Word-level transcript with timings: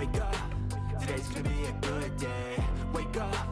Wake 0.00 0.18
up, 0.22 0.34
today's 0.98 1.28
gonna 1.28 1.46
be 1.46 1.64
a 1.66 1.72
good 1.72 2.16
day. 2.16 2.64
Wake 2.94 3.18
up, 3.18 3.46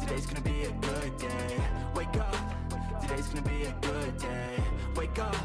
today's 0.00 0.24
gonna 0.24 0.40
be 0.40 0.62
a 0.62 0.72
good 0.72 1.18
day. 1.18 1.60
Wake 1.94 2.16
up, 2.16 3.02
today's 3.02 3.26
gonna 3.26 3.42
be 3.42 3.64
a 3.64 3.76
good 3.82 4.16
day. 4.16 4.56
Wake 4.96 5.18
up, 5.18 5.36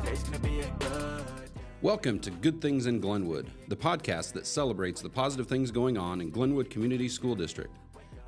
today's 0.00 0.22
gonna 0.22 0.38
be 0.38 0.60
a 0.60 0.70
good. 0.78 1.24
Welcome 1.82 2.20
to 2.20 2.30
Good 2.30 2.60
Things 2.60 2.86
in 2.86 3.00
Glenwood, 3.00 3.50
the 3.66 3.74
podcast 3.74 4.34
that 4.34 4.46
celebrates 4.46 5.02
the 5.02 5.10
positive 5.10 5.48
things 5.48 5.72
going 5.72 5.98
on 5.98 6.20
in 6.20 6.30
Glenwood 6.30 6.70
Community 6.70 7.08
School 7.08 7.34
District. 7.34 7.76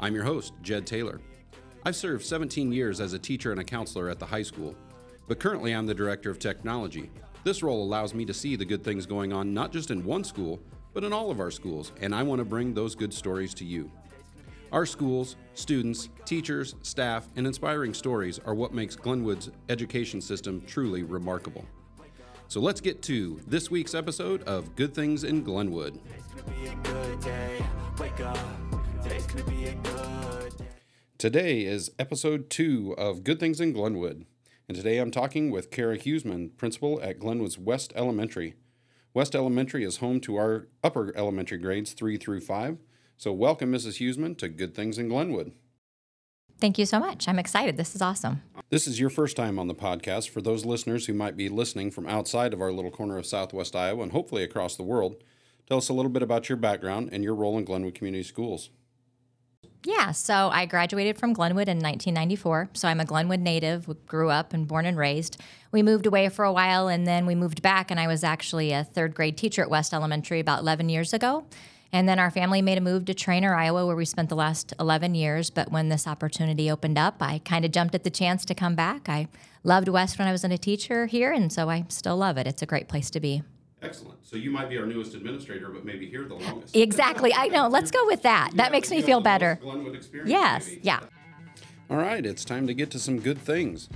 I'm 0.00 0.12
your 0.12 0.24
host, 0.24 0.54
Jed 0.62 0.88
Taylor. 0.88 1.20
I've 1.86 1.94
served 1.94 2.24
17 2.24 2.72
years 2.72 3.00
as 3.00 3.12
a 3.12 3.18
teacher 3.18 3.52
and 3.52 3.60
a 3.60 3.64
counselor 3.64 4.08
at 4.08 4.18
the 4.18 4.26
high 4.26 4.42
school, 4.42 4.74
but 5.28 5.38
currently 5.38 5.72
I'm 5.72 5.86
the 5.86 5.94
Director 5.94 6.30
of 6.30 6.40
Technology. 6.40 7.12
This 7.44 7.62
role 7.62 7.80
allows 7.80 8.12
me 8.12 8.24
to 8.24 8.34
see 8.34 8.56
the 8.56 8.64
good 8.64 8.82
things 8.82 9.06
going 9.06 9.32
on 9.32 9.54
not 9.54 9.72
just 9.72 9.92
in 9.92 10.04
one 10.04 10.24
school, 10.24 10.58
but 10.92 11.04
in 11.04 11.12
all 11.12 11.30
of 11.30 11.40
our 11.40 11.50
schools, 11.50 11.92
and 12.00 12.14
I 12.14 12.22
want 12.22 12.40
to 12.40 12.44
bring 12.44 12.74
those 12.74 12.94
good 12.94 13.12
stories 13.12 13.54
to 13.54 13.64
you. 13.64 13.90
Our 14.72 14.86
schools, 14.86 15.36
students, 15.54 16.08
teachers, 16.24 16.76
staff, 16.82 17.28
and 17.36 17.46
inspiring 17.46 17.92
stories 17.92 18.38
are 18.38 18.54
what 18.54 18.72
makes 18.72 18.94
Glenwood's 18.94 19.50
education 19.68 20.20
system 20.20 20.62
truly 20.66 21.02
remarkable. 21.02 21.64
So 22.48 22.60
let's 22.60 22.80
get 22.80 23.02
to 23.02 23.40
this 23.46 23.70
week's 23.70 23.94
episode 23.94 24.42
of 24.44 24.74
Good 24.76 24.94
Things 24.94 25.24
in 25.24 25.42
Glenwood. 25.42 26.00
Today 31.18 31.64
is 31.64 31.90
episode 31.98 32.48
two 32.48 32.94
of 32.96 33.24
Good 33.24 33.38
Things 33.38 33.60
in 33.60 33.72
Glenwood, 33.72 34.24
and 34.68 34.76
today 34.76 34.98
I'm 34.98 35.10
talking 35.10 35.50
with 35.50 35.70
Kara 35.70 35.98
Huisman, 35.98 36.56
principal 36.56 37.00
at 37.02 37.18
Glenwood's 37.18 37.58
West 37.58 37.92
Elementary. 37.94 38.54
West 39.12 39.34
Elementary 39.34 39.82
is 39.82 39.96
home 39.96 40.20
to 40.20 40.36
our 40.36 40.68
upper 40.84 41.12
elementary 41.16 41.58
grades 41.58 41.92
three 41.94 42.16
through 42.16 42.40
five. 42.40 42.78
So 43.16 43.32
welcome, 43.32 43.72
Mrs. 43.72 43.98
Huisman, 43.98 44.38
to 44.38 44.48
Good 44.48 44.74
Things 44.74 44.98
in 44.98 45.08
Glenwood. 45.08 45.52
Thank 46.60 46.78
you 46.78 46.86
so 46.86 47.00
much. 47.00 47.26
I'm 47.26 47.38
excited. 47.38 47.76
This 47.76 47.96
is 47.96 48.02
awesome. 48.02 48.42
This 48.68 48.86
is 48.86 49.00
your 49.00 49.10
first 49.10 49.36
time 49.36 49.58
on 49.58 49.66
the 49.66 49.74
podcast. 49.74 50.28
For 50.28 50.40
those 50.40 50.64
listeners 50.64 51.06
who 51.06 51.14
might 51.14 51.36
be 51.36 51.48
listening 51.48 51.90
from 51.90 52.06
outside 52.06 52.52
of 52.52 52.60
our 52.60 52.70
little 52.70 52.90
corner 52.90 53.18
of 53.18 53.26
southwest 53.26 53.74
Iowa 53.74 54.02
and 54.02 54.12
hopefully 54.12 54.44
across 54.44 54.76
the 54.76 54.84
world, 54.84 55.16
tell 55.66 55.78
us 55.78 55.88
a 55.88 55.94
little 55.94 56.10
bit 56.10 56.22
about 56.22 56.48
your 56.48 56.56
background 56.56 57.08
and 57.12 57.24
your 57.24 57.34
role 57.34 57.58
in 57.58 57.64
Glenwood 57.64 57.94
Community 57.94 58.22
Schools. 58.22 58.70
Yeah, 59.82 60.12
so 60.12 60.50
I 60.52 60.66
graduated 60.66 61.18
from 61.18 61.32
Glenwood 61.32 61.68
in 61.68 61.78
1994. 61.78 62.70
So 62.74 62.86
I'm 62.86 63.00
a 63.00 63.04
Glenwood 63.06 63.40
native, 63.40 63.88
grew 64.06 64.28
up 64.28 64.52
and 64.52 64.68
born 64.68 64.84
and 64.84 64.96
raised. 64.96 65.40
We 65.72 65.82
moved 65.82 66.06
away 66.06 66.28
for 66.28 66.44
a 66.44 66.52
while 66.52 66.88
and 66.88 67.06
then 67.06 67.24
we 67.24 67.34
moved 67.34 67.62
back, 67.62 67.90
and 67.90 67.98
I 67.98 68.06
was 68.06 68.22
actually 68.22 68.72
a 68.72 68.84
third 68.84 69.14
grade 69.14 69.38
teacher 69.38 69.62
at 69.62 69.70
West 69.70 69.94
Elementary 69.94 70.38
about 70.38 70.60
11 70.60 70.90
years 70.90 71.14
ago. 71.14 71.46
And 71.92 72.08
then 72.08 72.18
our 72.18 72.30
family 72.30 72.62
made 72.62 72.78
a 72.78 72.82
move 72.82 73.06
to 73.06 73.14
Treynor, 73.14 73.56
Iowa, 73.56 73.86
where 73.86 73.96
we 73.96 74.04
spent 74.04 74.28
the 74.28 74.36
last 74.36 74.72
11 74.78 75.14
years. 75.14 75.50
But 75.50 75.72
when 75.72 75.88
this 75.88 76.06
opportunity 76.06 76.70
opened 76.70 76.98
up, 76.98 77.16
I 77.20 77.40
kind 77.44 77.64
of 77.64 77.72
jumped 77.72 77.94
at 77.94 78.04
the 78.04 78.10
chance 78.10 78.44
to 78.44 78.54
come 78.54 78.74
back. 78.74 79.08
I 79.08 79.28
loved 79.64 79.88
West 79.88 80.18
when 80.18 80.28
I 80.28 80.32
was 80.32 80.44
in 80.44 80.52
a 80.52 80.58
teacher 80.58 81.06
here, 81.06 81.32
and 81.32 81.52
so 81.52 81.68
I 81.68 81.86
still 81.88 82.16
love 82.16 82.36
it. 82.36 82.46
It's 82.46 82.62
a 82.62 82.66
great 82.66 82.86
place 82.86 83.10
to 83.10 83.18
be. 83.18 83.42
Excellent. 83.82 84.26
So 84.26 84.36
you 84.36 84.50
might 84.50 84.68
be 84.68 84.76
our 84.78 84.86
newest 84.86 85.14
administrator, 85.14 85.68
but 85.70 85.84
maybe 85.84 86.08
here 86.08 86.24
the 86.24 86.34
longest. 86.34 86.76
Exactly. 86.76 87.32
I 87.34 87.48
know. 87.48 87.68
Let's 87.68 87.90
go 87.90 88.04
with 88.06 88.22
that. 88.22 88.50
That 88.54 88.72
makes 88.72 88.90
me 88.90 89.00
feel 89.02 89.20
better. 89.20 89.58
Glenwood 89.62 89.94
experience. 89.94 90.30
Yes. 90.30 90.68
maybe. 90.68 90.80
Yeah. 90.82 91.00
All 91.88 91.96
right, 91.96 92.24
it's 92.24 92.44
time 92.44 92.68
to 92.68 92.74
get 92.74 92.90
to 92.92 93.00
some 93.00 93.18
good 93.18 93.38
things. 93.38 93.88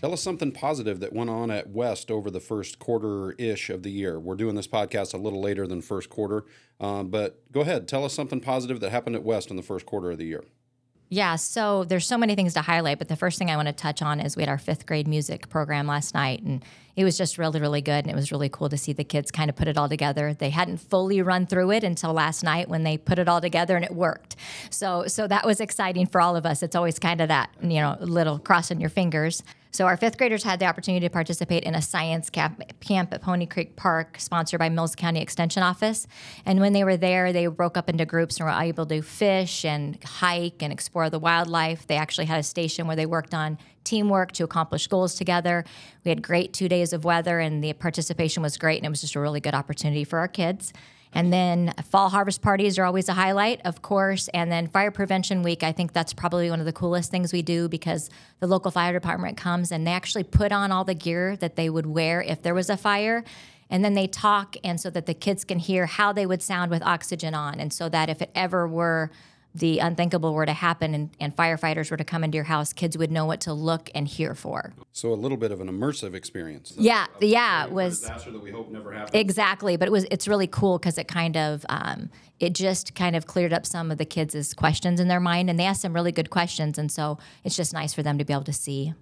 Tell 0.00 0.12
us 0.12 0.22
something 0.22 0.52
positive 0.52 1.00
that 1.00 1.12
went 1.12 1.30
on 1.30 1.50
at 1.50 1.70
West 1.70 2.10
over 2.10 2.30
the 2.30 2.40
first 2.40 2.78
quarter 2.78 3.32
ish 3.32 3.70
of 3.70 3.82
the 3.82 3.90
year. 3.90 4.20
We're 4.20 4.36
doing 4.36 4.54
this 4.54 4.68
podcast 4.68 5.14
a 5.14 5.16
little 5.16 5.40
later 5.40 5.66
than 5.66 5.82
first 5.82 6.08
quarter, 6.10 6.44
um, 6.80 7.08
but 7.08 7.42
go 7.50 7.62
ahead. 7.62 7.88
Tell 7.88 8.04
us 8.04 8.14
something 8.14 8.40
positive 8.40 8.80
that 8.80 8.90
happened 8.90 9.16
at 9.16 9.22
West 9.22 9.50
in 9.50 9.56
the 9.56 9.62
first 9.62 9.84
quarter 9.84 10.10
of 10.10 10.18
the 10.18 10.26
year. 10.26 10.44
Yeah, 11.08 11.36
so 11.36 11.84
there's 11.84 12.04
so 12.04 12.18
many 12.18 12.34
things 12.34 12.54
to 12.54 12.62
highlight, 12.62 12.98
but 12.98 13.06
the 13.06 13.14
first 13.14 13.38
thing 13.38 13.48
I 13.48 13.56
want 13.56 13.68
to 13.68 13.72
touch 13.72 14.02
on 14.02 14.18
is 14.18 14.36
we 14.36 14.42
had 14.42 14.48
our 14.48 14.58
fifth 14.58 14.86
grade 14.86 15.06
music 15.06 15.48
program 15.48 15.86
last 15.86 16.14
night, 16.14 16.42
and 16.42 16.64
it 16.96 17.04
was 17.04 17.16
just 17.16 17.38
really, 17.38 17.60
really 17.60 17.80
good. 17.80 18.04
And 18.04 18.10
it 18.10 18.16
was 18.16 18.32
really 18.32 18.48
cool 18.48 18.68
to 18.68 18.76
see 18.76 18.92
the 18.92 19.04
kids 19.04 19.30
kind 19.30 19.48
of 19.48 19.54
put 19.54 19.68
it 19.68 19.78
all 19.78 19.88
together. 19.88 20.34
They 20.34 20.50
hadn't 20.50 20.78
fully 20.78 21.22
run 21.22 21.46
through 21.46 21.70
it 21.72 21.84
until 21.84 22.12
last 22.12 22.42
night 22.42 22.68
when 22.68 22.82
they 22.82 22.98
put 22.98 23.20
it 23.20 23.28
all 23.28 23.40
together 23.40 23.76
and 23.76 23.84
it 23.84 23.94
worked. 23.94 24.34
So, 24.70 25.06
so 25.06 25.28
that 25.28 25.46
was 25.46 25.60
exciting 25.60 26.06
for 26.06 26.20
all 26.20 26.34
of 26.34 26.44
us. 26.44 26.62
It's 26.62 26.74
always 26.74 26.98
kind 26.98 27.20
of 27.20 27.28
that, 27.28 27.50
you 27.62 27.80
know, 27.80 27.96
little 28.00 28.38
crossing 28.38 28.80
your 28.80 28.90
fingers. 28.90 29.42
So 29.76 29.84
our 29.84 29.98
fifth 29.98 30.16
graders 30.16 30.42
had 30.42 30.58
the 30.58 30.64
opportunity 30.64 31.04
to 31.04 31.12
participate 31.12 31.64
in 31.64 31.74
a 31.74 31.82
science 31.82 32.30
camp, 32.30 32.62
camp 32.80 33.12
at 33.12 33.20
Pony 33.20 33.44
Creek 33.44 33.76
Park, 33.76 34.18
sponsored 34.18 34.58
by 34.58 34.70
Mills 34.70 34.94
County 34.94 35.20
Extension 35.20 35.62
Office. 35.62 36.06
And 36.46 36.60
when 36.60 36.72
they 36.72 36.82
were 36.82 36.96
there, 36.96 37.30
they 37.30 37.46
broke 37.48 37.76
up 37.76 37.90
into 37.90 38.06
groups 38.06 38.40
and 38.40 38.46
were 38.46 38.58
able 38.58 38.86
to 38.86 39.02
fish 39.02 39.66
and 39.66 40.02
hike 40.02 40.62
and 40.62 40.72
explore 40.72 41.10
the 41.10 41.18
wildlife. 41.18 41.86
They 41.86 41.96
actually 41.96 42.24
had 42.24 42.40
a 42.40 42.42
station 42.42 42.86
where 42.86 42.96
they 42.96 43.04
worked 43.04 43.34
on 43.34 43.58
teamwork 43.84 44.32
to 44.32 44.44
accomplish 44.44 44.86
goals 44.86 45.14
together. 45.14 45.62
We 46.06 46.08
had 46.08 46.22
great 46.22 46.54
two 46.54 46.70
days 46.70 46.94
of 46.94 47.04
weather, 47.04 47.38
and 47.38 47.62
the 47.62 47.74
participation 47.74 48.42
was 48.42 48.56
great, 48.56 48.78
and 48.78 48.86
it 48.86 48.88
was 48.88 49.02
just 49.02 49.14
a 49.14 49.20
really 49.20 49.40
good 49.40 49.54
opportunity 49.54 50.04
for 50.04 50.18
our 50.18 50.28
kids. 50.28 50.72
And 51.12 51.32
then 51.32 51.72
fall 51.90 52.10
harvest 52.10 52.42
parties 52.42 52.78
are 52.78 52.84
always 52.84 53.08
a 53.08 53.14
highlight, 53.14 53.60
of 53.64 53.80
course. 53.80 54.28
And 54.28 54.52
then 54.52 54.66
fire 54.66 54.90
prevention 54.90 55.42
week, 55.42 55.62
I 55.62 55.72
think 55.72 55.92
that's 55.92 56.12
probably 56.12 56.50
one 56.50 56.60
of 56.60 56.66
the 56.66 56.72
coolest 56.72 57.10
things 57.10 57.32
we 57.32 57.42
do 57.42 57.68
because 57.68 58.10
the 58.40 58.46
local 58.46 58.70
fire 58.70 58.92
department 58.92 59.36
comes 59.36 59.72
and 59.72 59.86
they 59.86 59.92
actually 59.92 60.24
put 60.24 60.52
on 60.52 60.72
all 60.72 60.84
the 60.84 60.94
gear 60.94 61.36
that 61.36 61.56
they 61.56 61.70
would 61.70 61.86
wear 61.86 62.20
if 62.22 62.42
there 62.42 62.54
was 62.54 62.68
a 62.68 62.76
fire. 62.76 63.24
And 63.68 63.84
then 63.84 63.94
they 63.94 64.06
talk, 64.06 64.56
and 64.62 64.80
so 64.80 64.90
that 64.90 65.06
the 65.06 65.14
kids 65.14 65.44
can 65.44 65.58
hear 65.58 65.86
how 65.86 66.12
they 66.12 66.24
would 66.24 66.40
sound 66.40 66.70
with 66.70 66.82
oxygen 66.84 67.34
on. 67.34 67.58
And 67.58 67.72
so 67.72 67.88
that 67.88 68.08
if 68.08 68.22
it 68.22 68.30
ever 68.34 68.68
were 68.68 69.10
the 69.58 69.78
unthinkable 69.78 70.34
were 70.34 70.46
to 70.46 70.52
happen 70.52 70.94
and, 70.94 71.10
and 71.18 71.34
firefighters 71.34 71.90
were 71.90 71.96
to 71.96 72.04
come 72.04 72.22
into 72.22 72.36
your 72.36 72.44
house, 72.44 72.72
kids 72.72 72.96
would 72.96 73.10
know 73.10 73.24
what 73.24 73.40
to 73.42 73.52
look 73.52 73.90
and 73.94 74.06
hear 74.06 74.34
for. 74.34 74.72
So 74.92 75.12
a 75.12 75.14
little 75.14 75.36
bit 75.36 75.52
of 75.52 75.60
an 75.60 75.68
immersive 75.68 76.14
experience. 76.14 76.74
Yeah, 76.76 77.06
yeah, 77.20 77.64
it 77.64 77.72
was. 77.72 78.00
disaster 78.00 78.30
that 78.30 78.42
we 78.42 78.50
hope 78.50 78.70
never 78.70 78.92
happens. 78.92 79.10
Exactly, 79.14 79.76
but 79.76 79.88
it 79.88 79.92
was 79.92 80.06
it's 80.10 80.28
really 80.28 80.46
cool 80.46 80.78
because 80.78 80.98
it 80.98 81.08
kind 81.08 81.36
of 81.36 81.64
um, 81.68 82.10
it 82.38 82.54
just 82.54 82.94
kind 82.94 83.16
of 83.16 83.26
cleared 83.26 83.52
up 83.52 83.66
some 83.66 83.90
of 83.90 83.98
the 83.98 84.04
kids' 84.04 84.54
questions 84.54 85.00
in 85.00 85.08
their 85.08 85.20
mind, 85.20 85.48
and 85.50 85.58
they 85.58 85.64
asked 85.64 85.82
some 85.82 85.94
really 85.94 86.12
good 86.12 86.30
questions, 86.30 86.78
and 86.78 86.90
so 86.92 87.18
it's 87.44 87.56
just 87.56 87.72
nice 87.72 87.94
for 87.94 88.02
them 88.02 88.18
to 88.18 88.24
be 88.24 88.32
able 88.32 88.44
to 88.44 88.52
see. 88.52 88.94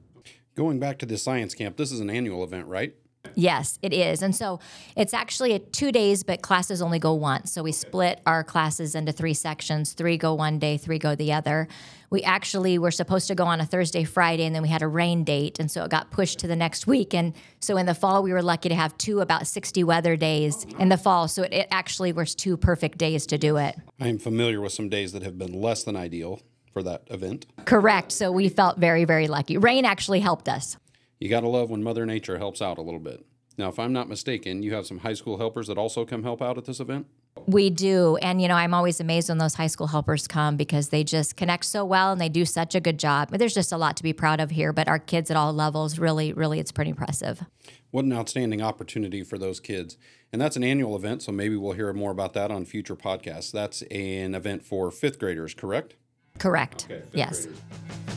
Going 0.54 0.78
back 0.78 0.98
to 0.98 1.06
the 1.06 1.18
science 1.18 1.54
camp, 1.54 1.76
this 1.76 1.90
is 1.90 1.98
an 2.00 2.10
annual 2.10 2.44
event, 2.44 2.66
right? 2.68 2.94
Yes, 3.34 3.78
it 3.82 3.92
is, 3.92 4.22
and 4.22 4.34
so 4.34 4.60
it's 4.96 5.12
actually 5.12 5.54
a 5.54 5.58
two 5.58 5.90
days, 5.90 6.22
but 6.22 6.42
classes 6.42 6.80
only 6.80 6.98
go 6.98 7.14
once. 7.14 7.52
So 7.52 7.62
we 7.62 7.72
split 7.72 8.20
our 8.26 8.44
classes 8.44 8.94
into 8.94 9.12
three 9.12 9.34
sections: 9.34 9.92
three 9.92 10.16
go 10.16 10.34
one 10.34 10.58
day, 10.58 10.76
three 10.76 10.98
go 10.98 11.14
the 11.14 11.32
other. 11.32 11.66
We 12.10 12.22
actually 12.22 12.78
were 12.78 12.92
supposed 12.92 13.26
to 13.26 13.34
go 13.34 13.44
on 13.44 13.60
a 13.60 13.66
Thursday, 13.66 14.04
Friday, 14.04 14.44
and 14.44 14.54
then 14.54 14.62
we 14.62 14.68
had 14.68 14.82
a 14.82 14.86
rain 14.86 15.24
date, 15.24 15.58
and 15.58 15.68
so 15.68 15.82
it 15.84 15.90
got 15.90 16.12
pushed 16.12 16.38
to 16.40 16.46
the 16.46 16.54
next 16.54 16.86
week. 16.86 17.12
And 17.12 17.32
so 17.60 17.76
in 17.76 17.86
the 17.86 17.94
fall, 17.94 18.22
we 18.22 18.32
were 18.32 18.42
lucky 18.42 18.68
to 18.68 18.74
have 18.76 18.96
two 18.98 19.20
about 19.20 19.48
sixty 19.48 19.82
weather 19.82 20.14
days 20.16 20.64
in 20.78 20.88
the 20.88 20.98
fall. 20.98 21.26
So 21.26 21.42
it, 21.42 21.52
it 21.52 21.68
actually 21.72 22.12
was 22.12 22.36
two 22.36 22.56
perfect 22.56 22.98
days 22.98 23.26
to 23.26 23.38
do 23.38 23.56
it. 23.56 23.74
I 23.98 24.08
am 24.08 24.18
familiar 24.18 24.60
with 24.60 24.72
some 24.72 24.88
days 24.88 25.12
that 25.12 25.22
have 25.22 25.38
been 25.38 25.60
less 25.60 25.82
than 25.82 25.96
ideal 25.96 26.40
for 26.72 26.82
that 26.84 27.02
event. 27.08 27.46
Correct. 27.64 28.12
So 28.12 28.30
we 28.30 28.48
felt 28.48 28.78
very, 28.78 29.04
very 29.04 29.28
lucky. 29.28 29.56
Rain 29.56 29.84
actually 29.84 30.20
helped 30.20 30.48
us. 30.48 30.76
You 31.18 31.28
got 31.28 31.40
to 31.40 31.48
love 31.48 31.70
when 31.70 31.82
Mother 31.82 32.06
Nature 32.06 32.38
helps 32.38 32.60
out 32.60 32.78
a 32.78 32.82
little 32.82 33.00
bit. 33.00 33.24
Now, 33.56 33.68
if 33.68 33.78
I'm 33.78 33.92
not 33.92 34.08
mistaken, 34.08 34.62
you 34.62 34.74
have 34.74 34.86
some 34.86 34.98
high 34.98 35.14
school 35.14 35.38
helpers 35.38 35.68
that 35.68 35.78
also 35.78 36.04
come 36.04 36.24
help 36.24 36.42
out 36.42 36.58
at 36.58 36.64
this 36.64 36.80
event? 36.80 37.06
We 37.46 37.70
do. 37.70 38.16
And, 38.16 38.40
you 38.40 38.48
know, 38.48 38.54
I'm 38.54 38.74
always 38.74 39.00
amazed 39.00 39.28
when 39.28 39.38
those 39.38 39.54
high 39.54 39.66
school 39.66 39.88
helpers 39.88 40.26
come 40.26 40.56
because 40.56 40.88
they 40.88 41.04
just 41.04 41.36
connect 41.36 41.64
so 41.64 41.84
well 41.84 42.12
and 42.12 42.20
they 42.20 42.28
do 42.28 42.44
such 42.44 42.74
a 42.74 42.80
good 42.80 42.98
job. 42.98 43.30
There's 43.30 43.54
just 43.54 43.72
a 43.72 43.76
lot 43.76 43.96
to 43.98 44.02
be 44.02 44.12
proud 44.12 44.40
of 44.40 44.50
here, 44.50 44.72
but 44.72 44.88
our 44.88 44.98
kids 44.98 45.30
at 45.30 45.36
all 45.36 45.52
levels, 45.52 45.98
really, 45.98 46.32
really, 46.32 46.58
it's 46.58 46.72
pretty 46.72 46.90
impressive. 46.90 47.44
What 47.90 48.04
an 48.04 48.12
outstanding 48.12 48.62
opportunity 48.62 49.22
for 49.22 49.38
those 49.38 49.60
kids. 49.60 49.96
And 50.32 50.40
that's 50.40 50.56
an 50.56 50.64
annual 50.64 50.96
event, 50.96 51.22
so 51.22 51.30
maybe 51.30 51.56
we'll 51.56 51.74
hear 51.74 51.92
more 51.92 52.10
about 52.10 52.32
that 52.34 52.50
on 52.50 52.64
future 52.64 52.96
podcasts. 52.96 53.52
That's 53.52 53.82
an 53.82 54.34
event 54.34 54.64
for 54.64 54.90
fifth 54.90 55.18
graders, 55.18 55.54
correct? 55.54 55.94
Correct. 56.38 56.86
fifth 56.88 57.10
yes. 57.12 57.46
graders. 57.46 58.13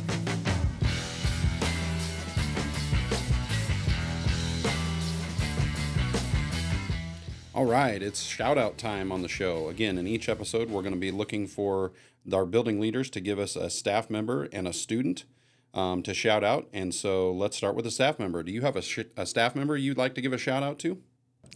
All 7.57 7.65
right, 7.65 8.03
it's 8.03 8.21
shout 8.21 8.59
out 8.59 8.77
time 8.77 9.11
on 9.11 9.23
the 9.23 9.27
show. 9.27 9.67
Again, 9.67 9.97
in 9.97 10.05
each 10.05 10.29
episode, 10.29 10.69
we're 10.69 10.83
going 10.83 10.93
to 10.93 10.99
be 10.99 11.09
looking 11.09 11.47
for 11.47 11.91
our 12.31 12.45
building 12.45 12.79
leaders 12.79 13.09
to 13.09 13.19
give 13.19 13.39
us 13.39 13.55
a 13.55 13.71
staff 13.71 14.11
member 14.11 14.47
and 14.53 14.67
a 14.67 14.73
student 14.73 15.25
um, 15.73 16.03
to 16.03 16.13
shout 16.13 16.43
out. 16.43 16.67
And 16.71 16.93
so 16.93 17.31
let's 17.31 17.57
start 17.57 17.73
with 17.73 17.87
a 17.87 17.89
staff 17.89 18.19
member. 18.19 18.43
Do 18.43 18.51
you 18.51 18.61
have 18.61 18.75
a, 18.75 18.83
sh- 18.83 19.09
a 19.17 19.25
staff 19.25 19.55
member 19.55 19.75
you'd 19.75 19.97
like 19.97 20.13
to 20.13 20.21
give 20.21 20.33
a 20.33 20.37
shout 20.37 20.61
out 20.61 20.77
to? 20.81 21.01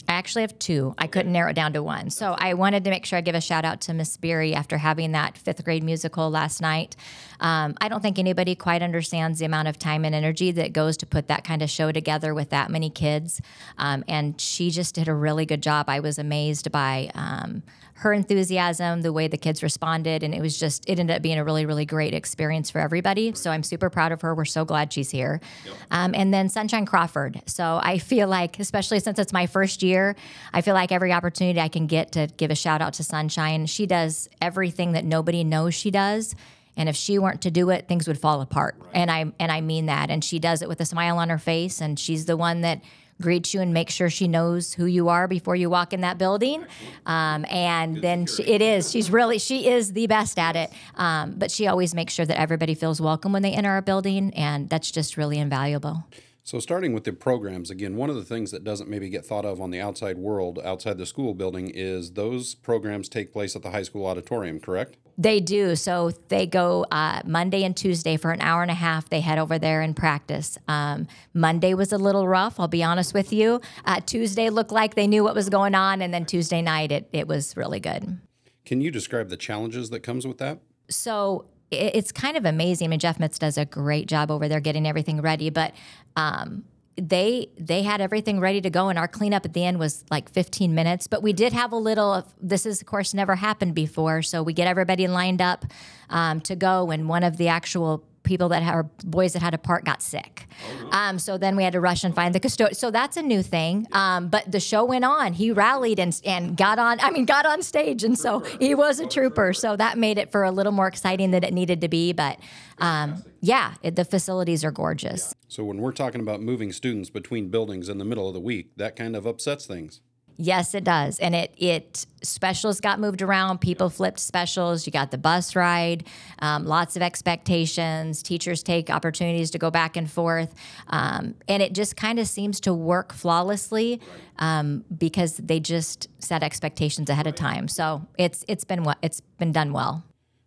I 0.08 0.14
actually 0.14 0.42
have 0.42 0.58
two. 0.58 0.94
I 0.98 1.06
couldn't 1.06 1.32
narrow 1.32 1.50
it 1.50 1.54
down 1.54 1.72
to 1.72 1.82
one. 1.82 2.10
So 2.10 2.34
I 2.38 2.54
wanted 2.54 2.84
to 2.84 2.90
make 2.90 3.06
sure 3.06 3.16
I 3.18 3.22
give 3.22 3.34
a 3.34 3.40
shout 3.40 3.64
out 3.64 3.80
to 3.82 3.94
Miss 3.94 4.16
Beery 4.16 4.54
after 4.54 4.76
having 4.78 5.12
that 5.12 5.38
fifth 5.38 5.64
grade 5.64 5.82
musical 5.82 6.28
last 6.28 6.60
night. 6.60 6.96
Um, 7.40 7.74
I 7.80 7.88
don't 7.88 8.02
think 8.02 8.18
anybody 8.18 8.54
quite 8.54 8.82
understands 8.82 9.38
the 9.38 9.46
amount 9.46 9.68
of 9.68 9.78
time 9.78 10.04
and 10.04 10.14
energy 10.14 10.50
that 10.52 10.72
goes 10.72 10.96
to 10.98 11.06
put 11.06 11.28
that 11.28 11.44
kind 11.44 11.62
of 11.62 11.70
show 11.70 11.92
together 11.92 12.34
with 12.34 12.50
that 12.50 12.70
many 12.70 12.90
kids. 12.90 13.40
Um, 13.78 14.04
and 14.06 14.40
she 14.40 14.70
just 14.70 14.94
did 14.94 15.08
a 15.08 15.14
really 15.14 15.46
good 15.46 15.62
job. 15.62 15.88
I 15.88 16.00
was 16.00 16.18
amazed 16.18 16.70
by 16.70 17.10
um, 17.14 17.62
her 18.02 18.12
enthusiasm, 18.12 19.02
the 19.02 19.12
way 19.12 19.28
the 19.28 19.38
kids 19.38 19.62
responded, 19.62 20.24
and 20.24 20.34
it 20.34 20.40
was 20.40 20.58
just 20.58 20.88
it 20.88 20.98
ended 20.98 21.16
up 21.16 21.22
being 21.22 21.38
a 21.38 21.44
really 21.44 21.66
really 21.66 21.86
great 21.86 22.14
experience 22.14 22.68
for 22.68 22.80
everybody. 22.80 23.32
So 23.34 23.50
I'm 23.50 23.62
super 23.62 23.90
proud 23.90 24.10
of 24.10 24.22
her. 24.22 24.34
We're 24.34 24.44
so 24.44 24.64
glad 24.64 24.92
she's 24.92 25.10
here. 25.10 25.40
Yep. 25.64 25.74
Um, 25.92 26.14
and 26.14 26.34
then 26.34 26.48
Sunshine 26.48 26.84
Crawford. 26.84 27.42
So 27.46 27.80
I 27.82 27.98
feel 27.98 28.26
like, 28.26 28.58
especially 28.58 28.98
since 28.98 29.20
it's 29.20 29.32
my 29.32 29.46
first 29.46 29.81
year, 29.82 30.16
I 30.52 30.60
feel 30.60 30.74
like 30.74 30.92
every 30.92 31.12
opportunity 31.12 31.60
I 31.60 31.68
can 31.68 31.86
get 31.86 32.12
to 32.12 32.28
give 32.36 32.50
a 32.50 32.54
shout 32.54 32.80
out 32.80 32.94
to 32.94 33.04
Sunshine. 33.04 33.66
She 33.66 33.86
does 33.86 34.28
everything 34.40 34.92
that 34.92 35.04
nobody 35.04 35.44
knows 35.44 35.74
she 35.74 35.90
does. 35.90 36.34
And 36.76 36.88
if 36.88 36.96
she 36.96 37.18
weren't 37.18 37.42
to 37.42 37.50
do 37.50 37.70
it, 37.70 37.86
things 37.88 38.08
would 38.08 38.18
fall 38.18 38.40
apart. 38.40 38.76
Right. 38.78 38.90
And 38.94 39.10
I 39.10 39.32
and 39.38 39.52
I 39.52 39.60
mean 39.60 39.86
that. 39.86 40.10
And 40.10 40.24
she 40.24 40.38
does 40.38 40.62
it 40.62 40.68
with 40.68 40.80
a 40.80 40.86
smile 40.86 41.18
on 41.18 41.28
her 41.28 41.38
face. 41.38 41.80
And 41.80 41.98
she's 41.98 42.24
the 42.24 42.36
one 42.36 42.62
that 42.62 42.80
greets 43.20 43.54
you 43.54 43.60
and 43.60 43.72
makes 43.72 43.94
sure 43.94 44.10
she 44.10 44.28
knows 44.28 44.74
who 44.74 44.84
you 44.84 45.08
are 45.08 45.28
before 45.28 45.56
you 45.56 45.70
walk 45.70 45.92
in 45.92 46.02
that 46.02 46.18
building. 46.18 46.64
Um, 47.06 47.46
and 47.48 47.94
Good 47.94 48.02
then 48.02 48.26
she, 48.26 48.42
it 48.42 48.60
is. 48.60 48.90
She's 48.90 49.10
really 49.10 49.38
she 49.38 49.68
is 49.68 49.92
the 49.92 50.06
best 50.06 50.38
at 50.38 50.56
it. 50.56 50.70
Um, 50.96 51.34
but 51.38 51.50
she 51.50 51.66
always 51.66 51.94
makes 51.94 52.12
sure 52.12 52.26
that 52.26 52.38
everybody 52.38 52.74
feels 52.74 53.00
welcome 53.00 53.32
when 53.32 53.42
they 53.42 53.52
enter 53.52 53.70
our 53.70 53.82
building, 53.82 54.32
and 54.34 54.68
that's 54.68 54.90
just 54.90 55.16
really 55.16 55.38
invaluable. 55.38 56.04
So, 56.44 56.58
starting 56.58 56.92
with 56.92 57.04
the 57.04 57.12
programs, 57.12 57.70
again, 57.70 57.94
one 57.94 58.10
of 58.10 58.16
the 58.16 58.24
things 58.24 58.50
that 58.50 58.64
doesn't 58.64 58.90
maybe 58.90 59.08
get 59.08 59.24
thought 59.24 59.44
of 59.44 59.60
on 59.60 59.70
the 59.70 59.80
outside 59.80 60.18
world, 60.18 60.58
outside 60.64 60.98
the 60.98 61.06
school 61.06 61.34
building, 61.34 61.70
is 61.72 62.14
those 62.14 62.56
programs 62.56 63.08
take 63.08 63.32
place 63.32 63.54
at 63.54 63.62
the 63.62 63.70
high 63.70 63.84
school 63.84 64.06
auditorium, 64.06 64.58
correct? 64.58 64.96
They 65.16 65.38
do. 65.38 65.76
So, 65.76 66.10
they 66.28 66.46
go 66.46 66.84
uh, 66.90 67.22
Monday 67.24 67.62
and 67.62 67.76
Tuesday 67.76 68.16
for 68.16 68.32
an 68.32 68.40
hour 68.40 68.62
and 68.62 68.72
a 68.72 68.74
half. 68.74 69.08
They 69.08 69.20
head 69.20 69.38
over 69.38 69.56
there 69.56 69.82
and 69.82 69.94
practice. 69.94 70.58
Um, 70.66 71.06
Monday 71.32 71.74
was 71.74 71.92
a 71.92 71.98
little 71.98 72.26
rough, 72.26 72.58
I'll 72.58 72.66
be 72.66 72.82
honest 72.82 73.14
with 73.14 73.32
you. 73.32 73.60
Uh, 73.84 74.00
Tuesday 74.00 74.50
looked 74.50 74.72
like 74.72 74.96
they 74.96 75.06
knew 75.06 75.22
what 75.22 75.36
was 75.36 75.48
going 75.48 75.76
on, 75.76 76.02
and 76.02 76.12
then 76.12 76.26
Tuesday 76.26 76.60
night, 76.60 76.90
it, 76.90 77.08
it 77.12 77.28
was 77.28 77.56
really 77.56 77.78
good. 77.78 78.18
Can 78.64 78.80
you 78.80 78.90
describe 78.90 79.28
the 79.28 79.36
challenges 79.36 79.90
that 79.90 80.00
comes 80.00 80.26
with 80.26 80.38
that? 80.38 80.58
So, 80.88 81.46
it's 81.72 82.12
kind 82.12 82.36
of 82.36 82.44
amazing. 82.44 82.86
I 82.86 82.88
mean, 82.88 83.00
Jeff 83.00 83.18
Mitz 83.18 83.38
does 83.38 83.58
a 83.58 83.64
great 83.64 84.06
job 84.06 84.30
over 84.30 84.48
there 84.48 84.60
getting 84.60 84.86
everything 84.86 85.20
ready, 85.20 85.50
but 85.50 85.74
um, 86.16 86.64
they 86.96 87.48
they 87.58 87.82
had 87.82 88.00
everything 88.00 88.40
ready 88.40 88.60
to 88.60 88.70
go, 88.70 88.88
and 88.88 88.98
our 88.98 89.08
cleanup 89.08 89.44
at 89.44 89.54
the 89.54 89.64
end 89.64 89.78
was 89.78 90.04
like 90.10 90.30
15 90.30 90.74
minutes. 90.74 91.06
But 91.06 91.22
we 91.22 91.32
did 91.32 91.52
have 91.52 91.72
a 91.72 91.76
little. 91.76 92.26
This 92.40 92.66
is, 92.66 92.80
of 92.80 92.86
course, 92.86 93.14
never 93.14 93.36
happened 93.36 93.74
before, 93.74 94.22
so 94.22 94.42
we 94.42 94.52
get 94.52 94.66
everybody 94.66 95.08
lined 95.08 95.40
up 95.40 95.64
um, 96.10 96.40
to 96.42 96.54
go, 96.54 96.90
and 96.90 97.08
one 97.08 97.24
of 97.24 97.38
the 97.38 97.48
actual 97.48 98.04
people 98.32 98.48
that 98.48 98.62
are 98.62 98.84
boys 99.04 99.34
that 99.34 99.42
had 99.42 99.52
a 99.52 99.58
part 99.58 99.84
got 99.84 100.00
sick. 100.00 100.46
Oh, 100.70 100.98
um, 100.98 101.18
so 101.18 101.36
then 101.36 101.54
we 101.54 101.64
had 101.64 101.74
to 101.74 101.80
rush 101.80 102.02
and 102.02 102.14
find 102.14 102.34
the 102.34 102.40
custodian. 102.40 102.74
So 102.74 102.90
that's 102.90 103.18
a 103.18 103.22
new 103.22 103.42
thing. 103.42 103.86
Um, 103.92 104.28
but 104.28 104.50
the 104.50 104.58
show 104.58 104.86
went 104.86 105.04
on. 105.04 105.34
He 105.34 105.52
rallied 105.52 105.98
and, 105.98 106.18
and 106.24 106.56
got 106.56 106.78
on, 106.78 106.98
I 107.00 107.10
mean, 107.10 107.26
got 107.26 107.44
on 107.44 107.62
stage. 107.62 108.04
And 108.04 108.18
so 108.18 108.40
he 108.58 108.74
was 108.74 109.00
a 109.00 109.06
trooper. 109.06 109.52
So 109.52 109.76
that 109.76 109.98
made 109.98 110.16
it 110.16 110.32
for 110.32 110.44
a 110.44 110.50
little 110.50 110.72
more 110.72 110.88
exciting 110.88 111.30
than 111.30 111.44
it 111.44 111.52
needed 111.52 111.82
to 111.82 111.88
be. 111.88 112.14
But 112.14 112.38
um, 112.78 113.22
yeah, 113.42 113.74
it, 113.82 113.96
the 113.96 114.06
facilities 114.06 114.64
are 114.64 114.72
gorgeous. 114.72 115.34
So 115.48 115.62
when 115.64 115.76
we're 115.78 115.92
talking 115.92 116.22
about 116.22 116.40
moving 116.40 116.72
students 116.72 117.10
between 117.10 117.50
buildings 117.50 117.90
in 117.90 117.98
the 117.98 118.06
middle 118.06 118.28
of 118.28 118.32
the 118.32 118.40
week, 118.40 118.76
that 118.78 118.96
kind 118.96 119.14
of 119.14 119.26
upsets 119.26 119.66
things. 119.66 120.00
Yes, 120.36 120.74
it 120.74 120.84
does. 120.84 121.18
And 121.18 121.34
it 121.34 121.54
it 121.56 122.06
specials 122.22 122.80
got 122.80 122.98
moved 123.00 123.22
around. 123.22 123.60
People 123.60 123.90
flipped 123.90 124.18
specials. 124.18 124.86
You 124.86 124.92
got 124.92 125.10
the 125.10 125.18
bus 125.18 125.54
ride. 125.54 126.04
Um, 126.38 126.64
lots 126.64 126.96
of 126.96 127.02
expectations. 127.02 128.22
Teachers 128.22 128.62
take 128.62 128.90
opportunities 128.90 129.50
to 129.52 129.58
go 129.58 129.70
back 129.70 129.96
and 129.96 130.10
forth, 130.10 130.54
um, 130.88 131.34
and 131.48 131.62
it 131.62 131.72
just 131.72 131.96
kind 131.96 132.18
of 132.18 132.26
seems 132.26 132.60
to 132.60 132.74
work 132.74 133.12
flawlessly 133.12 134.00
um, 134.38 134.84
because 134.96 135.36
they 135.36 135.60
just 135.60 136.08
set 136.18 136.42
expectations 136.42 137.10
ahead 137.10 137.26
of 137.26 137.34
time. 137.34 137.68
So 137.68 138.06
it's 138.18 138.44
it's 138.48 138.64
been 138.64 138.84
what 138.84 138.98
it's 139.02 139.20
been 139.20 139.52
done 139.52 139.72
well. 139.72 140.04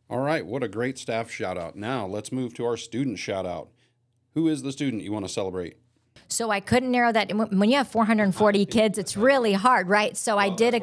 All 0.10 0.20
right, 0.20 0.46
what 0.46 0.64
a 0.64 0.68
great 0.68 0.98
staff 0.98 1.32
shout 1.32 1.58
out. 1.58 1.76
Now 1.76 2.06
let's 2.06 2.32
move 2.32 2.54
to 2.56 2.66
our 2.66 2.78
student 2.78 3.20
shout 3.20 3.46
out. 3.46 3.70
Who 4.34 4.48
is 4.48 4.64
the 4.64 4.72
student 4.72 5.04
you 5.04 5.12
want 5.12 5.26
to 5.26 5.32
celebrate? 5.32 5.78
So 6.28 6.50
I 6.50 6.60
couldn't 6.60 6.92
narrow 6.92 7.12
that. 7.12 7.32
When 7.34 7.70
you 7.70 7.78
have 7.78 7.88
440 7.88 8.66
kids, 8.66 8.98
it's 8.98 9.16
really 9.16 9.54
hard, 9.54 9.88
right? 9.88 10.18
So 10.18 10.38
well, 10.38 10.46
I 10.46 10.56
did 10.56 10.74
a. 10.74 10.80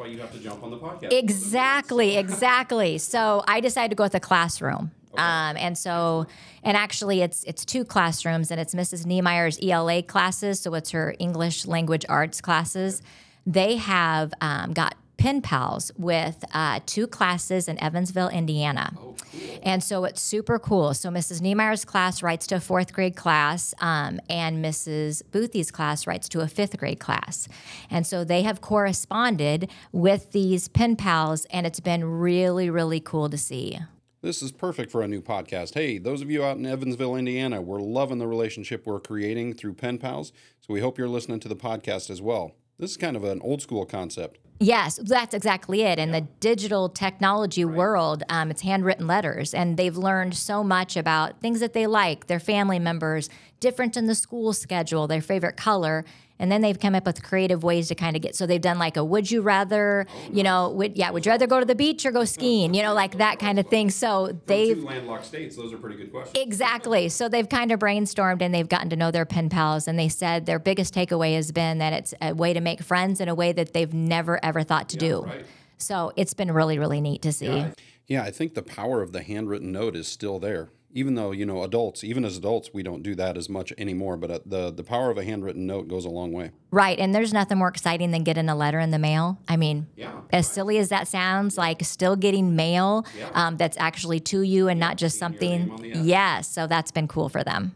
Exactly, 1.11 2.17
exactly. 2.25 2.97
So 2.97 3.43
I 3.47 3.59
decided 3.59 3.89
to 3.89 3.95
go 3.95 4.03
with 4.03 4.15
a 4.15 4.19
classroom. 4.19 4.91
Okay. 5.13 5.21
Um, 5.21 5.57
and 5.57 5.77
so, 5.77 6.25
and 6.63 6.75
actually, 6.75 7.21
it's 7.21 7.43
it's 7.43 7.65
two 7.65 7.85
classrooms, 7.85 8.51
and 8.51 8.59
it's 8.59 8.73
Mrs. 8.73 9.05
Niemeier's 9.05 9.59
ELA 9.61 10.01
classes. 10.01 10.59
So 10.59 10.73
it's 10.73 10.91
her 10.91 11.15
English 11.19 11.65
language 11.65 12.05
arts 12.09 12.41
classes. 12.41 13.01
They 13.45 13.75
have 13.75 14.33
um, 14.41 14.73
got 14.73 14.95
pen 15.17 15.41
pals 15.41 15.91
with 15.97 16.43
uh, 16.53 16.79
two 16.85 17.07
classes 17.07 17.67
in 17.67 17.81
Evansville, 17.81 18.29
Indiana. 18.29 18.91
Oh, 18.97 19.15
cool. 19.17 19.59
And 19.63 19.83
so 19.83 20.05
it's 20.05 20.21
super 20.21 20.59
cool. 20.59 20.93
So 20.93 21.09
Mrs. 21.09 21.41
Niemeier's 21.41 21.85
class 21.85 22.21
writes 22.21 22.47
to 22.47 22.55
a 22.55 22.59
fourth 22.59 22.93
grade 22.93 23.15
class, 23.15 23.73
um, 23.79 24.19
and 24.29 24.63
Mrs. 24.63 25.23
Buthe's 25.31 25.71
class 25.71 26.05
writes 26.05 26.27
to 26.29 26.41
a 26.41 26.47
fifth 26.47 26.77
grade 26.77 26.99
class. 26.99 27.47
And 27.89 28.05
so 28.05 28.23
they 28.23 28.41
have 28.43 28.61
corresponded 28.61 29.69
with 29.91 30.31
these 30.31 30.67
pen 30.67 30.95
pals, 30.95 31.45
and 31.45 31.65
it's 31.65 31.79
been 31.79 32.03
really, 32.03 32.69
really 32.69 32.99
cool 32.99 33.29
to 33.29 33.37
see. 33.37 33.79
This 34.23 34.41
is 34.41 34.53
perfect 34.53 34.89
for 34.89 35.01
a 35.01 35.07
new 35.07 35.21
podcast. 35.21 35.73
Hey, 35.73 35.97
those 35.97 36.21
of 36.21 36.31
you 36.31 36.45
out 36.45 36.55
in 36.55 36.65
Evansville, 36.65 37.17
Indiana, 37.17 37.61
we're 37.61 37.81
loving 37.81 38.19
the 38.19 38.27
relationship 38.27 38.85
we're 38.85 39.01
creating 39.01 39.53
through 39.53 39.73
pen 39.73 39.97
pals. 39.97 40.31
So 40.61 40.73
we 40.73 40.79
hope 40.79 40.97
you're 40.97 41.09
listening 41.09 41.41
to 41.41 41.49
the 41.49 41.57
podcast 41.57 42.09
as 42.09 42.21
well. 42.21 42.55
This 42.79 42.91
is 42.91 42.97
kind 42.97 43.17
of 43.17 43.25
an 43.25 43.41
old 43.41 43.61
school 43.61 43.85
concept. 43.85 44.39
Yes, 44.59 44.99
that's 45.01 45.33
exactly 45.33 45.81
it. 45.81 45.99
In 45.99 46.11
the 46.11 46.21
digital 46.39 46.87
technology 46.87 47.65
right. 47.65 47.75
world, 47.75 48.23
um, 48.29 48.49
it's 48.51 48.61
handwritten 48.61 49.07
letters, 49.07 49.53
and 49.53 49.77
they've 49.77 49.97
learned 49.97 50.35
so 50.35 50.63
much 50.63 50.95
about 50.95 51.41
things 51.41 51.59
that 51.59 51.73
they 51.73 51.87
like, 51.87 52.27
their 52.27 52.39
family 52.39 52.79
members, 52.79 53.29
different 53.63 53.95
in 53.95 54.07
the 54.07 54.13
school 54.13 54.51
schedule, 54.51 55.07
their 55.07 55.21
favorite 55.21 55.55
color, 55.55 56.03
and 56.37 56.51
then 56.51 56.59
they've 56.59 56.77
come 56.77 56.95
up 56.95 57.05
with 57.05 57.23
creative 57.23 57.63
ways 57.63 57.87
to 57.87 57.95
kind 57.95 58.17
of 58.17 58.21
get. 58.21 58.35
So 58.35 58.45
they've 58.45 58.59
done 58.59 58.77
like 58.77 58.97
a 58.97 59.03
would 59.03 59.31
you 59.31 59.41
rather, 59.41 60.05
you 60.29 60.43
know, 60.43 60.69
would 60.71 60.97
yeah, 60.97 61.09
would 61.11 61.25
you 61.25 61.31
rather 61.31 61.47
go 61.47 61.61
to 61.61 61.65
the 61.65 61.73
beach 61.73 62.05
or 62.05 62.11
go 62.11 62.25
skiing, 62.25 62.73
you 62.73 62.83
know, 62.83 62.93
like 62.93 63.17
that 63.19 63.39
kind 63.39 63.57
of 63.59 63.67
thing. 63.67 63.89
So 63.89 64.37
two 64.45 64.85
landlocked 64.85 65.25
states. 65.25 65.55
Those 65.55 65.71
are 65.71 65.77
pretty 65.77 65.95
good 65.95 66.11
questions. 66.11 66.37
Exactly. 66.45 67.07
So 67.07 67.29
they've 67.29 67.47
kind 67.47 67.71
of 67.71 67.79
brainstormed 67.79 68.41
and 68.41 68.53
they've 68.53 68.67
gotten 68.67 68.89
to 68.89 68.97
know 68.97 69.09
their 69.11 69.25
pen 69.25 69.49
pals, 69.49 69.87
and 69.87 69.97
they 69.97 70.09
said 70.09 70.45
their 70.45 70.59
biggest 70.59 70.93
takeaway 70.93 71.35
has 71.35 71.53
been 71.53 71.77
that 71.77 71.93
it's 71.93 72.13
a 72.21 72.33
way 72.33 72.51
to 72.53 72.59
make 72.59 72.81
friends 72.81 73.21
in 73.21 73.29
a 73.29 73.35
way 73.35 73.53
that 73.53 73.71
they've 73.71 73.93
never 73.93 74.43
ever 74.43 74.63
thought 74.63 74.89
to 74.89 74.97
yeah, 74.97 75.09
do. 75.09 75.21
Right. 75.21 75.45
So 75.77 76.11
it's 76.17 76.33
been 76.33 76.51
really 76.51 76.77
really 76.77 76.99
neat 76.99 77.21
to 77.21 77.31
see. 77.31 77.59
Yeah. 77.59 77.71
Yeah, 78.07 78.23
I 78.23 78.31
think 78.31 78.53
the 78.53 78.63
power 78.63 79.01
of 79.01 79.11
the 79.11 79.21
handwritten 79.21 79.71
note 79.71 79.95
is 79.95 80.07
still 80.07 80.39
there. 80.39 80.69
Even 80.95 81.15
though 81.15 81.31
you 81.31 81.43
know 81.43 81.63
adults 81.63 82.03
even 82.03 82.23
as 82.23 82.37
adults 82.37 82.69
we 82.71 82.83
don't 82.83 83.01
do 83.01 83.15
that 83.15 83.35
as 83.35 83.49
much 83.49 83.73
anymore 83.79 84.15
but 84.15 84.29
uh, 84.29 84.39
the 84.45 84.69
the 84.69 84.83
power 84.83 85.09
of 85.09 85.17
a 85.17 85.23
handwritten 85.23 85.65
note 85.65 85.87
goes 85.87 86.05
a 86.05 86.09
long 86.09 86.31
way. 86.31 86.51
Right 86.69 86.99
and 86.99 87.15
there's 87.15 87.33
nothing 87.33 87.57
more 87.57 87.67
exciting 87.67 88.11
than 88.11 88.23
getting 88.23 88.47
a 88.47 88.55
letter 88.55 88.77
in 88.79 88.91
the 88.91 88.99
mail. 88.99 89.39
I 89.47 89.57
mean 89.57 89.87
yeah, 89.95 90.21
as 90.31 90.45
silly 90.45 90.77
as 90.77 90.89
that 90.89 91.07
sounds 91.07 91.57
like 91.57 91.83
still 91.83 92.15
getting 92.15 92.55
mail 92.55 93.07
yeah. 93.17 93.31
um, 93.33 93.57
that's 93.57 93.75
actually 93.79 94.19
to 94.19 94.43
you 94.43 94.67
and 94.67 94.79
yeah, 94.79 94.87
not 94.87 94.97
just 94.97 95.17
something 95.17 95.79
yes 95.83 96.47
so 96.47 96.67
that's 96.67 96.91
been 96.91 97.07
cool 97.07 97.27
for 97.27 97.43
them. 97.43 97.73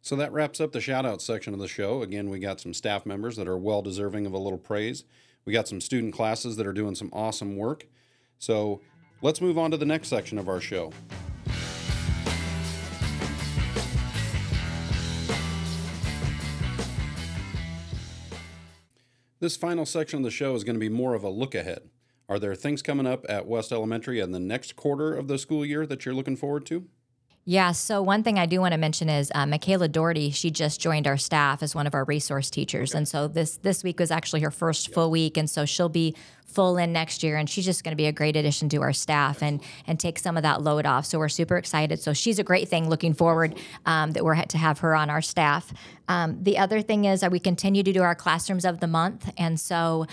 So 0.00 0.14
that 0.14 0.32
wraps 0.32 0.60
up 0.60 0.70
the 0.70 0.80
shout 0.80 1.04
out 1.04 1.20
section 1.20 1.52
of 1.52 1.58
the 1.58 1.66
show. 1.66 2.02
Again 2.02 2.30
we 2.30 2.38
got 2.38 2.60
some 2.60 2.72
staff 2.72 3.04
members 3.04 3.34
that 3.34 3.48
are 3.48 3.58
well 3.58 3.82
deserving 3.82 4.26
of 4.26 4.32
a 4.32 4.38
little 4.38 4.58
praise. 4.60 5.02
We 5.44 5.52
got 5.52 5.66
some 5.66 5.80
student 5.80 6.14
classes 6.14 6.54
that 6.54 6.68
are 6.68 6.72
doing 6.72 6.94
some 6.94 7.10
awesome 7.12 7.56
work. 7.56 7.88
So 8.38 8.80
let's 9.22 9.40
move 9.40 9.58
on 9.58 9.70
to 9.70 9.76
the 9.76 9.86
next 9.86 10.08
section 10.08 10.38
of 10.38 10.48
our 10.48 10.60
show 10.60 10.92
This 19.40 19.56
final 19.56 19.86
section 19.86 20.18
of 20.18 20.24
the 20.24 20.30
show 20.30 20.54
is 20.54 20.64
going 20.64 20.76
to 20.76 20.80
be 20.80 20.90
more 20.90 21.14
of 21.14 21.24
a 21.24 21.30
look 21.30 21.54
ahead. 21.54 21.88
Are 22.28 22.38
there 22.38 22.54
things 22.54 22.82
coming 22.82 23.06
up 23.06 23.24
at 23.26 23.46
West 23.46 23.72
Elementary 23.72 24.20
in 24.20 24.32
the 24.32 24.38
next 24.38 24.76
quarter 24.76 25.14
of 25.14 25.28
the 25.28 25.38
school 25.38 25.64
year 25.64 25.86
that 25.86 26.04
you're 26.04 26.14
looking 26.14 26.36
forward 26.36 26.66
to? 26.66 26.86
Yeah. 27.46 27.72
So 27.72 28.02
one 28.02 28.22
thing 28.22 28.38
I 28.38 28.46
do 28.46 28.60
want 28.60 28.72
to 28.72 28.78
mention 28.78 29.08
is 29.08 29.32
uh, 29.34 29.46
Michaela 29.46 29.88
Doherty. 29.88 30.30
She 30.30 30.50
just 30.50 30.80
joined 30.80 31.06
our 31.06 31.16
staff 31.16 31.62
as 31.62 31.74
one 31.74 31.86
of 31.86 31.94
our 31.94 32.04
resource 32.04 32.50
teachers, 32.50 32.94
and 32.94 33.08
so 33.08 33.26
this 33.28 33.56
this 33.56 33.82
week 33.82 33.98
was 33.98 34.10
actually 34.10 34.40
her 34.42 34.50
first 34.50 34.92
full 34.92 35.10
week, 35.10 35.36
and 35.36 35.48
so 35.48 35.64
she'll 35.64 35.88
be 35.88 36.14
full 36.44 36.76
in 36.76 36.92
next 36.92 37.22
year, 37.22 37.36
and 37.36 37.48
she's 37.48 37.64
just 37.64 37.82
going 37.82 37.92
to 37.92 37.96
be 37.96 38.06
a 38.06 38.12
great 38.12 38.36
addition 38.36 38.68
to 38.68 38.82
our 38.82 38.92
staff 38.92 39.42
and 39.42 39.62
and 39.86 39.98
take 39.98 40.18
some 40.18 40.36
of 40.36 40.42
that 40.42 40.62
load 40.62 40.84
off. 40.84 41.06
So 41.06 41.18
we're 41.18 41.28
super 41.30 41.56
excited. 41.56 41.98
So 42.00 42.12
she's 42.12 42.38
a 42.38 42.44
great 42.44 42.68
thing. 42.68 42.88
Looking 42.90 43.14
forward 43.14 43.58
um, 43.86 44.12
that 44.12 44.22
we're 44.22 44.40
to 44.44 44.58
have 44.58 44.80
her 44.80 44.94
on 44.94 45.08
our 45.10 45.22
staff. 45.22 45.72
Um, 46.08 46.38
the 46.44 46.58
other 46.58 46.82
thing 46.82 47.06
is 47.06 47.20
that 47.20 47.32
we 47.32 47.40
continue 47.40 47.82
to 47.82 47.92
do 47.92 48.02
our 48.02 48.14
classrooms 48.14 48.64
of 48.66 48.80
the 48.80 48.86
month, 48.86 49.32
and 49.38 49.58
so. 49.58 50.06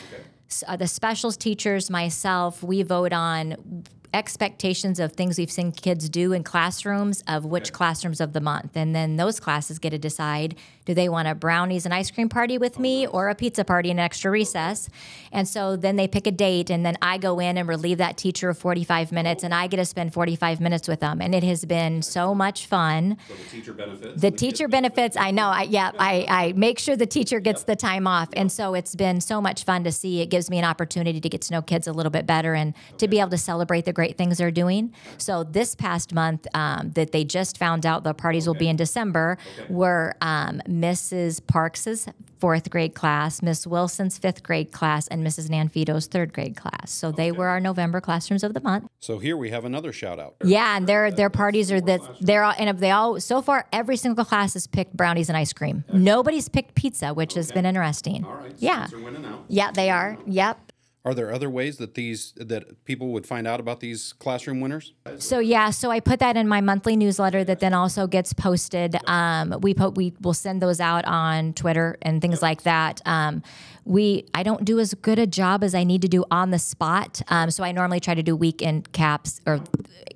s- 0.49 0.63
uh, 0.65 0.77
the 0.77 0.87
specials 0.87 1.35
teachers, 1.35 1.89
myself, 1.89 2.63
we 2.63 2.81
vote 2.81 3.11
on 3.11 3.83
expectations 4.17 4.99
of 4.99 5.13
things 5.13 5.37
we've 5.37 5.51
seen 5.51 5.71
kids 5.71 6.09
do 6.09 6.33
in 6.33 6.43
classrooms 6.43 7.23
of 7.27 7.45
which 7.45 7.71
classrooms 7.71 8.19
of 8.19 8.33
the 8.33 8.41
month. 8.41 8.75
And 8.75 8.95
then 8.95 9.15
those 9.15 9.39
classes 9.39 9.77
get 9.77 9.91
to 9.91 9.99
decide 9.99 10.55
do 10.87 10.93
they 10.93 11.09
want 11.09 11.27
a 11.27 11.35
brownies 11.35 11.83
and 11.83 11.93
ice 11.93 12.09
cream 12.09 12.29
party 12.29 12.57
with 12.57 12.77
oh, 12.77 12.81
me 12.81 13.05
or 13.05 13.27
a 13.27 13.35
pizza 13.35 13.65
party 13.65 13.91
and 13.91 13.99
an 13.99 14.05
extra 14.05 14.31
recess? 14.31 14.87
And 15.33 15.45
so 15.45 15.75
then 15.75 15.97
they 15.97 16.07
pick 16.07 16.25
a 16.25 16.31
date, 16.31 16.69
and 16.69 16.85
then 16.85 16.97
I 17.01 17.17
go 17.17 17.39
in 17.39 17.57
and 17.57 17.67
relieve 17.67 17.97
that 17.97 18.15
teacher 18.15 18.49
of 18.49 18.57
45 18.57 19.11
minutes, 19.11 19.43
and 19.43 19.53
I 19.53 19.67
get 19.67 19.77
to 19.77 19.85
spend 19.85 20.13
45 20.13 20.61
minutes 20.61 20.87
with 20.87 21.01
them. 21.01 21.21
And 21.21 21.35
it 21.35 21.43
has 21.43 21.65
been 21.65 22.01
so 22.01 22.33
much 22.33 22.67
fun. 22.67 23.17
So 23.27 23.33
the 23.33 23.49
teacher 23.49 23.73
benefits. 23.73 24.21
The 24.21 24.31
teacher 24.31 24.67
benefits, 24.69 25.17
I 25.17 25.31
know. 25.31 25.47
I 25.47 25.63
yeah, 25.63 25.91
I, 25.99 26.25
I 26.29 26.53
make 26.53 26.79
sure 26.79 26.95
the 26.95 27.05
teacher 27.05 27.41
gets 27.41 27.63
the 27.63 27.75
time 27.75 28.07
off. 28.07 28.29
And 28.37 28.49
so 28.49 28.73
it's 28.73 28.95
been 28.95 29.19
so 29.19 29.41
much 29.41 29.65
fun 29.65 29.83
to 29.83 29.91
see. 29.91 30.21
It 30.21 30.27
gives 30.27 30.49
me 30.49 30.57
an 30.57 30.63
opportunity 30.63 31.19
to 31.19 31.27
get 31.27 31.41
to 31.41 31.51
know 31.51 31.61
kids 31.61 31.87
a 31.87 31.91
little 31.91 32.11
bit 32.11 32.25
better 32.25 32.53
and 32.53 32.73
to 32.97 33.09
be 33.09 33.19
able 33.19 33.31
to 33.31 33.37
celebrate 33.37 33.83
the 33.83 33.91
great 33.91 34.06
things 34.15 34.37
they're 34.37 34.51
doing. 34.51 34.93
So 35.17 35.43
this 35.43 35.75
past 35.75 36.13
month 36.13 36.47
um, 36.53 36.91
that 36.91 37.11
they 37.11 37.23
just 37.23 37.57
found 37.57 37.85
out 37.85 38.03
the 38.03 38.13
parties 38.13 38.47
will 38.47 38.53
be 38.53 38.69
in 38.69 38.75
December 38.75 39.37
were 39.69 40.15
um, 40.21 40.61
Mrs. 40.67 41.45
Parks's 41.45 42.07
fourth 42.39 42.69
grade 42.69 42.93
class, 42.93 43.41
Miss 43.41 43.65
Wilson's 43.65 44.17
fifth 44.17 44.43
grade 44.43 44.71
class, 44.71 45.07
and 45.07 45.25
Mrs. 45.25 45.49
Nanfito's 45.49 46.07
third 46.07 46.33
grade 46.33 46.55
class. 46.55 46.91
So 46.91 47.11
they 47.11 47.31
were 47.31 47.47
our 47.47 47.59
November 47.59 47.99
classrooms 47.99 48.43
of 48.43 48.53
the 48.53 48.61
month. 48.61 48.87
So 48.99 49.17
here 49.19 49.35
we 49.35 49.49
have 49.49 49.65
another 49.65 49.91
shout 49.91 50.19
out. 50.19 50.35
Yeah, 50.43 50.77
and 50.77 50.87
their 50.87 51.11
their 51.11 51.29
parties 51.29 51.71
are 51.71 51.81
that 51.81 52.01
they're 52.21 52.43
all, 52.43 52.53
and 52.57 52.69
if 52.69 52.77
they 52.77 52.91
all 52.91 53.19
so 53.19 53.41
far 53.41 53.67
every 53.73 53.97
single 53.97 54.25
class 54.25 54.53
has 54.53 54.67
picked 54.67 54.95
brownies 54.95 55.29
and 55.29 55.37
ice 55.37 55.53
cream. 55.53 55.83
Nobody's 55.91 56.49
picked 56.49 56.75
pizza, 56.75 57.13
which 57.13 57.33
has 57.33 57.51
been 57.51 57.65
interesting. 57.65 58.23
All 58.23 58.35
right. 58.35 58.53
Yeah. 58.57 58.87
winning 58.91 59.25
out. 59.25 59.45
Yeah, 59.47 59.71
they 59.71 59.89
are. 59.89 60.17
Yep. 60.25 60.66
Are 61.07 61.13
there 61.13 61.33
other 61.33 61.49
ways 61.49 61.77
that 61.77 61.93
these 61.93 62.33
that 62.35 62.83
people 62.83 63.13
would 63.13 63.25
find 63.25 63.47
out 63.47 63.61
about 63.61 63.79
these 63.79 64.11
classroom 64.11 64.59
winners? 64.59 64.91
So 65.19 65.39
yeah, 65.39 65.69
so 65.69 65.89
I 65.89 66.01
put 66.01 66.19
that 66.19 66.35
in 66.35 66.49
my 66.49 66.59
monthly 66.59 66.97
newsletter 66.97 67.45
that 67.45 67.61
then 67.61 67.73
also 67.73 68.07
gets 68.07 68.33
posted. 68.33 68.97
Um, 69.07 69.57
we 69.61 69.73
put 69.73 69.95
we 69.95 70.11
will 70.19 70.33
send 70.33 70.61
those 70.61 70.81
out 70.81 71.05
on 71.05 71.53
Twitter 71.53 71.97
and 72.01 72.21
things 72.21 72.41
like 72.41 72.63
that. 72.63 73.01
Um, 73.05 73.41
we 73.85 74.25
I 74.33 74.43
don't 74.43 74.65
do 74.65 74.81
as 74.81 74.93
good 74.95 75.17
a 75.17 75.25
job 75.25 75.63
as 75.63 75.73
I 75.73 75.85
need 75.85 76.01
to 76.01 76.09
do 76.09 76.25
on 76.29 76.51
the 76.51 76.59
spot. 76.59 77.21
Um, 77.29 77.51
so 77.51 77.63
I 77.63 77.71
normally 77.71 78.01
try 78.01 78.13
to 78.13 78.21
do 78.21 78.35
weekend 78.35 78.91
caps 78.91 79.39
or 79.45 79.61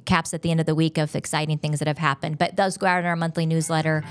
caps 0.03 0.33
at 0.33 0.41
the 0.41 0.51
end 0.51 0.59
of 0.59 0.65
the 0.65 0.75
week 0.75 0.97
of 0.97 1.15
exciting 1.15 1.57
things 1.57 1.79
that 1.79 1.87
have 1.87 1.99
happened. 1.99 2.37
But 2.37 2.57
those 2.57 2.75
go 2.75 2.87
out 2.87 2.99
in 2.99 3.05
our 3.05 3.15
monthly 3.15 3.45
newsletter. 3.45 4.03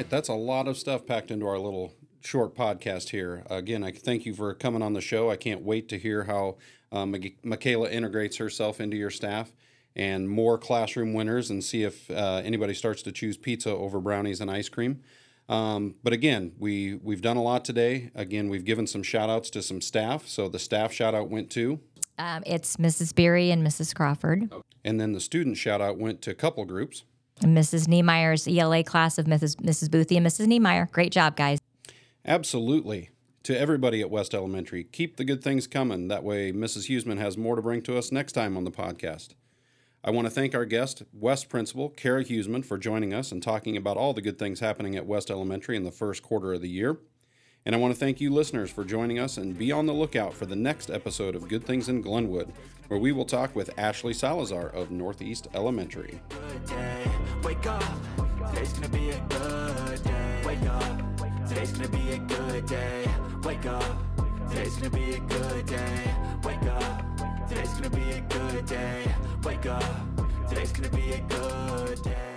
Right, 0.00 0.10
that's 0.10 0.28
a 0.28 0.34
lot 0.34 0.66
of 0.66 0.76
stuff 0.78 1.06
packed 1.06 1.30
into 1.30 1.46
our 1.46 1.58
little 1.58 1.92
short 2.22 2.54
podcast 2.54 3.10
here. 3.10 3.44
Again, 3.50 3.84
I 3.84 3.92
thank 3.92 4.24
you 4.26 4.34
for 4.34 4.54
coming 4.54 4.82
on 4.82 4.94
the 4.94 5.00
show. 5.00 5.30
I 5.30 5.36
can't 5.36 5.62
wait 5.62 5.88
to 5.90 5.98
hear 5.98 6.24
how 6.24 6.56
uh, 6.92 7.04
Mi- 7.06 7.36
Michaela 7.44 7.90
integrates 7.90 8.38
herself 8.38 8.80
into 8.80 8.96
your 8.96 9.10
staff 9.10 9.52
and 9.94 10.28
more 10.28 10.56
classroom 10.56 11.12
winners 11.12 11.50
and 11.50 11.62
see 11.62 11.82
if 11.82 12.10
uh, 12.10 12.40
anybody 12.44 12.72
starts 12.74 13.02
to 13.02 13.12
choose 13.12 13.36
pizza 13.36 13.70
over 13.70 14.00
brownies 14.00 14.40
and 14.40 14.50
ice 14.50 14.68
cream. 14.68 15.00
Um, 15.48 15.96
but 16.02 16.12
again, 16.12 16.52
we, 16.58 16.94
we've 16.94 17.20
done 17.22 17.36
a 17.36 17.42
lot 17.42 17.64
today. 17.64 18.10
Again, 18.14 18.48
we've 18.48 18.64
given 18.64 18.86
some 18.86 19.02
shout 19.02 19.28
outs 19.28 19.50
to 19.50 19.62
some 19.62 19.80
staff. 19.80 20.26
So 20.28 20.48
the 20.48 20.58
staff 20.60 20.92
shout 20.92 21.14
out 21.14 21.28
went 21.28 21.50
to, 21.50 21.80
Um, 22.18 22.42
it's 22.46 22.76
Mrs. 22.76 23.14
Beery 23.14 23.50
and 23.50 23.66
Mrs. 23.66 23.94
Crawford. 23.94 24.50
and 24.84 24.98
then 25.00 25.12
the 25.12 25.20
student 25.20 25.56
shout 25.58 25.80
out 25.80 25.98
went 25.98 26.22
to 26.22 26.30
a 26.30 26.34
couple 26.34 26.64
groups. 26.64 27.04
And 27.42 27.56
Mrs. 27.56 27.88
Niemeier's 27.88 28.46
ELA 28.46 28.84
class 28.84 29.18
of 29.18 29.26
Mrs. 29.26 29.56
Mrs. 29.56 29.88
Buthe 29.88 30.16
and 30.16 30.26
Mrs. 30.26 30.46
Niemeyer. 30.46 30.88
Great 30.92 31.12
job, 31.12 31.36
guys. 31.36 31.58
Absolutely. 32.24 33.10
To 33.44 33.58
everybody 33.58 34.02
at 34.02 34.10
West 34.10 34.34
Elementary, 34.34 34.84
keep 34.84 35.16
the 35.16 35.24
good 35.24 35.42
things 35.42 35.66
coming. 35.66 36.08
That 36.08 36.22
way, 36.22 36.52
Mrs. 36.52 36.90
Huisman 36.90 37.18
has 37.18 37.38
more 37.38 37.56
to 37.56 37.62
bring 37.62 37.80
to 37.82 37.96
us 37.96 38.12
next 38.12 38.32
time 38.32 38.56
on 38.56 38.64
the 38.64 38.70
podcast. 38.70 39.30
I 40.04 40.10
want 40.10 40.26
to 40.26 40.30
thank 40.30 40.54
our 40.54 40.64
guest, 40.64 41.02
West 41.12 41.48
Principal 41.48 41.90
Kara 41.90 42.24
Huisman, 42.24 42.64
for 42.64 42.78
joining 42.78 43.12
us 43.12 43.32
and 43.32 43.42
talking 43.42 43.76
about 43.76 43.96
all 43.96 44.12
the 44.12 44.22
good 44.22 44.38
things 44.38 44.60
happening 44.60 44.96
at 44.96 45.06
West 45.06 45.30
Elementary 45.30 45.76
in 45.76 45.84
the 45.84 45.90
first 45.90 46.22
quarter 46.22 46.54
of 46.54 46.60
the 46.60 46.68
year. 46.68 46.98
And 47.66 47.74
I 47.74 47.78
want 47.78 47.92
to 47.92 48.00
thank 48.00 48.20
you, 48.20 48.32
listeners, 48.32 48.70
for 48.70 48.84
joining 48.84 49.18
us 49.18 49.36
and 49.36 49.56
be 49.56 49.70
on 49.70 49.86
the 49.86 49.92
lookout 49.92 50.32
for 50.32 50.46
the 50.46 50.56
next 50.56 50.88
episode 50.90 51.34
of 51.34 51.48
Good 51.48 51.64
Things 51.64 51.88
in 51.88 52.02
Glenwood, 52.02 52.52
where 52.88 52.98
we 52.98 53.12
will 53.12 53.26
talk 53.26 53.54
with 53.54 53.78
Ashley 53.78 54.14
Salazar 54.14 54.66
of 54.68 54.90
Northeast 54.90 55.46
Elementary. 55.54 56.20
today's 61.46 61.72
gonna 61.72 61.88
be 61.88 62.12
a 62.12 62.18
good 62.18 62.66
day. 62.66 63.04
Wake 63.44 63.66
up, 63.66 63.96
today's 64.48 64.76
gonna 64.76 64.90
be 64.90 65.12
a 65.12 65.20
good 65.20 65.66
day. 65.66 66.14
Wake 66.44 66.62
up, 66.62 67.48
today's 67.48 67.74
gonna 67.74 67.90
be 67.90 68.10
a 68.10 68.20
good 68.20 68.66
day. 68.66 69.14
Wake 69.44 69.66
up, 69.66 70.48
today's 70.48 70.72
gonna 70.72 70.88
be 70.88 71.12
a 71.12 71.20
good 71.20 72.02
day. 72.02 72.29